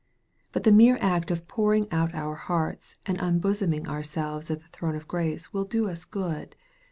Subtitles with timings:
[0.51, 4.67] But the mere act of pouring out our hearts, and unbosoming our selves at a
[4.69, 6.55] throne of grace will do us good.